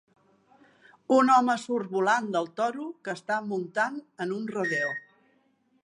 [1.17, 4.91] Un home surt volant del toro que està muntant en un rodeo.